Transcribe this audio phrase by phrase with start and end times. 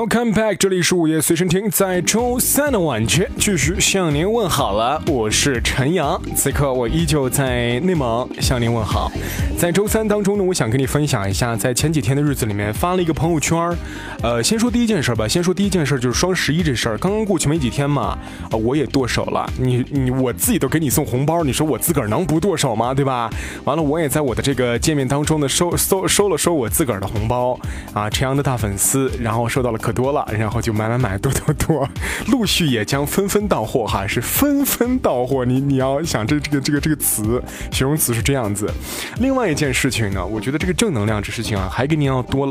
[0.00, 9.12] Welcome back，这里是午夜随身听，在周三的晚间继续向您问好了，我是陈阳，此刻我依旧在内蒙向您问好。
[9.58, 13.76] 在周三当中呢，我想跟你分享一下，在前几天的日子里面发了一个朋友圈
[14.22, 18.16] 呃，先说第一件事吧，先说第一件事就是双十一这事儿，刚刚过去没几天嘛，
[18.50, 22.94] 啊，我也剁手了，你你我自己都给你送红包，你说我自个儿能不剁手吗？
[22.94, 23.28] 对吧？
[23.64, 27.60] 完了，我也在我的这个界面当中呢收收收了收我自个儿的红包
[27.92, 31.88] 啊，陈阳的大粉丝，然后收到了可多了，然后就买买买，多多多，
[32.28, 38.72] 陆续也将纷纷到货哈，是纷纷到货，你你要想这这个这个这个词形容词是这样子，
[39.18, 39.50] 另外。
[39.50, 42.48] 一件事情呢，我觉得这个正能量这事情啊，还跟您要多。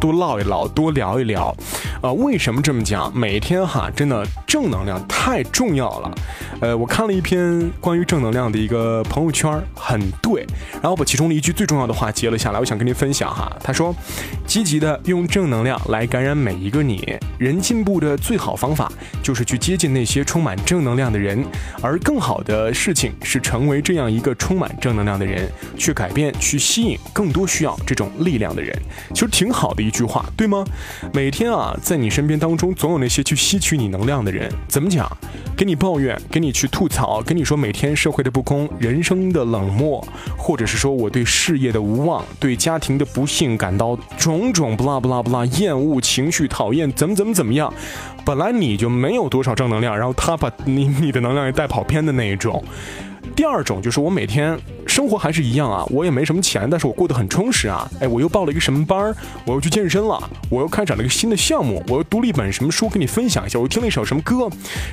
[0.00, 1.56] 多唠一唠，多聊一聊，
[2.02, 3.16] 啊，为什么这么讲？
[3.16, 6.14] 每天哈，真的正能量太重要了。
[6.60, 10.44] 呃，我看了一篇关于正能量的一个朋友圈，很对。
[10.82, 13.56] 然后把其中的一句最重要的话截了下来，我想跟您分享哈。
[13.62, 13.94] 他说
[14.44, 17.16] ：“积极的用正能量来感染每一个你。
[17.38, 18.90] 人进步的最好方法
[19.22, 21.44] 就是去接近那些充满正能量的人，
[21.80, 28.76] 而更好的事情是成为这样一个充满正能量的人，去改变，去吸引更多需要这种力量的人。
[29.14, 30.64] 其实挺好的一。”句话对吗？
[31.12, 34.50] 每天啊，在在你身边当中，总有那些去吸取你能量的人。
[34.66, 35.06] 怎么讲？
[35.54, 40.02] 给你抱怨，给你去吐槽，跟你说每天社会的不公，人生的冷漠，
[40.38, 47.70] 或者是说我对事业的无望，对家庭的不幸感到种种不拉不拉不拉厌恶情绪，讨厌怎么怎么怎么样。
[48.24, 52.64] 本来你就没有多少正能量，然后他把你你的能量也带跑偏的那一种。
[53.36, 54.58] 第二种就是我每天
[54.92, 57.90] 生活还是一样啊，我也没什么钱，但是我过得很充实啊。
[57.98, 64.50] 哎，我又报了一个什么班儿我又去健身了，我又开展了一个新的项目，我又读了一本什么书跟你分享一下，我又听了一首什么歌。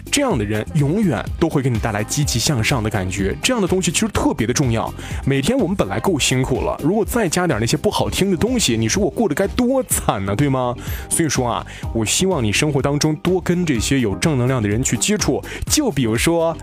[0.09, 3.35] 这样的人永远都会给你带来积极向上的感觉。
[3.43, 4.89] 这样的东西其实特别的重要。
[5.25, 10.33] 每天我们本来够辛苦了，如果再加点那些不好听的东西，你说我过得该多惨呢？
[10.33, 10.73] 对吗？
[11.09, 15.43] 所以说啊，我希望你生活当中多跟这些有正能量的人去接触。
[15.69, 16.55] 就比如说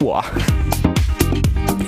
[0.00, 0.24] 我。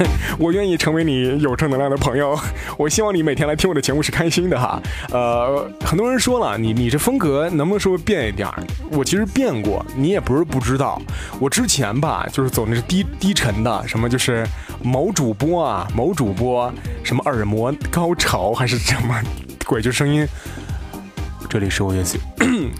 [0.38, 2.38] 我愿意成为你有正能量的朋友。
[2.78, 4.80] 我希望你每天来听我的节目是开心的哈。
[5.10, 8.48] 呃，很多人说了，你你这风格能不能说变一点？
[8.90, 11.00] 我其实变过，你也不是不知道。
[11.38, 14.46] 我之前吧，就是走那是低低沉的，什么就是
[14.82, 16.72] 某主播啊，某主播
[17.02, 19.20] 什么耳膜高潮还是什么
[19.66, 20.26] 鬼，就声音。
[21.48, 22.02] 这里是我也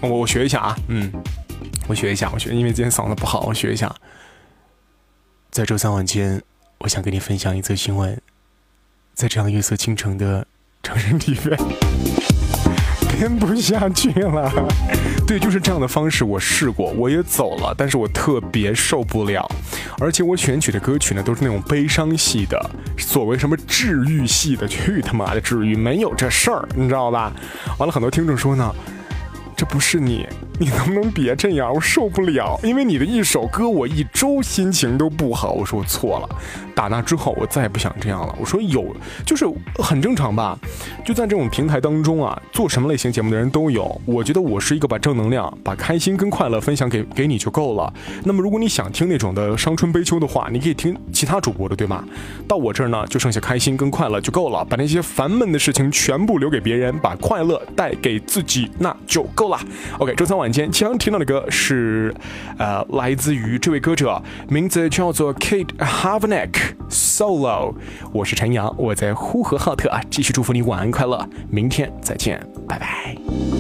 [0.01, 1.13] 我我学一下啊，嗯，
[1.89, 3.93] 我学一下，我学，因为今天嗓子不好，我学一下。
[5.51, 6.41] 在周三晚间。
[6.83, 8.19] 我想跟你分享一则新闻，
[9.13, 10.47] 在这样月色倾城的
[10.83, 11.59] 城市里面，
[13.13, 14.51] 编不下去了。
[15.29, 19.47] 对，就是这样的方式，我试过，我也走了，但是我特别受不了。
[19.99, 22.59] 而且我选取的歌曲呢，都是那种悲伤系的，
[22.97, 27.31] 所谓什么治愈系的，去他妈的治愈，没有这事儿，你知道吧？
[27.79, 28.75] 完了，很多听众说呢。
[29.55, 30.27] 这不是你，
[30.61, 31.73] 你能不能别这样？
[31.73, 35.53] 我受不了，因为你的一首歌，我一周心情都不好。
[35.53, 36.29] 我说我错了，
[36.75, 38.37] 打那之后我再也不想这样了。
[38.39, 38.85] 我说有，
[39.25, 40.59] 就是很正常吧？
[41.03, 43.99] 就在这种平台当中啊，做什么类型节目的人都有。
[44.05, 47.91] 我觉得我是一个把正能量、把开心跟快乐分享给给你就够了。
[48.23, 52.05] 那么如果你想听那种的伤春悲秋的话，你可以听其他主播的，对吗？
[52.47, 54.63] 到我这儿呢，就剩下开心跟快乐就够了。
[54.67, 59.59] 把那些烦闷的事情全部留给别人，把快乐带给自己，那就够了。
[59.99, 62.15] OK，周三晚间将听到的歌是，
[62.59, 67.75] 呃，来自于这位歌者，名字叫做 Kate Havneck，Solo。
[68.13, 73.60] 我是陈阳，我在呼和浩特啊，继续祝福你晚安快乐，明天再见，拜拜。